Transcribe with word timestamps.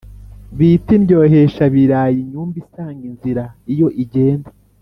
Bita 0.57 0.91
"Indyohesha-birayi!"Inyumba 0.97 2.55
isanga 2.63 3.03
inzira 3.11 3.43
iyo 3.73 3.87
igenda, 4.03 4.49